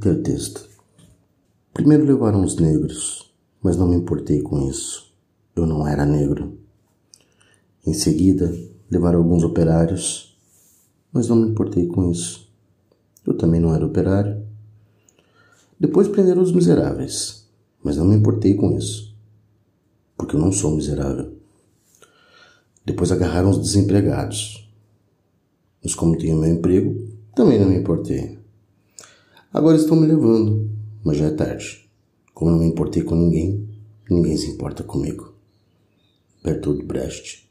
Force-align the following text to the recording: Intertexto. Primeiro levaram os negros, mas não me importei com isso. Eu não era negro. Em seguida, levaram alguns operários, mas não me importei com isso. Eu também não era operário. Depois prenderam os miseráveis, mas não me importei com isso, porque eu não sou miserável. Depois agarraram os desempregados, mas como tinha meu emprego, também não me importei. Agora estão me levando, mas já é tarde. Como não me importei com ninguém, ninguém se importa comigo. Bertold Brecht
Intertexto. 0.00 0.66
Primeiro 1.74 2.06
levaram 2.06 2.42
os 2.42 2.56
negros, 2.56 3.30
mas 3.60 3.76
não 3.76 3.86
me 3.86 3.96
importei 3.96 4.40
com 4.40 4.66
isso. 4.66 5.12
Eu 5.54 5.66
não 5.66 5.86
era 5.86 6.06
negro. 6.06 6.58
Em 7.86 7.92
seguida, 7.92 8.50
levaram 8.90 9.18
alguns 9.18 9.44
operários, 9.44 10.34
mas 11.12 11.28
não 11.28 11.36
me 11.36 11.50
importei 11.50 11.86
com 11.86 12.10
isso. 12.10 12.50
Eu 13.26 13.36
também 13.36 13.60
não 13.60 13.74
era 13.74 13.84
operário. 13.84 14.42
Depois 15.78 16.08
prenderam 16.08 16.40
os 16.40 16.52
miseráveis, 16.52 17.46
mas 17.84 17.98
não 17.98 18.06
me 18.06 18.16
importei 18.16 18.54
com 18.54 18.78
isso, 18.78 19.14
porque 20.16 20.34
eu 20.34 20.40
não 20.40 20.50
sou 20.50 20.74
miserável. 20.74 21.34
Depois 22.86 23.12
agarraram 23.12 23.50
os 23.50 23.58
desempregados, 23.58 24.66
mas 25.84 25.94
como 25.94 26.16
tinha 26.16 26.34
meu 26.34 26.50
emprego, 26.50 27.06
também 27.34 27.60
não 27.60 27.68
me 27.68 27.76
importei. 27.76 28.40
Agora 29.52 29.76
estão 29.76 29.96
me 29.96 30.06
levando, 30.06 30.70
mas 31.04 31.16
já 31.16 31.26
é 31.26 31.30
tarde. 31.30 31.90
Como 32.32 32.52
não 32.52 32.60
me 32.60 32.66
importei 32.66 33.02
com 33.02 33.16
ninguém, 33.16 33.68
ninguém 34.08 34.36
se 34.36 34.48
importa 34.48 34.84
comigo. 34.84 35.34
Bertold 36.44 36.84
Brecht 36.84 37.49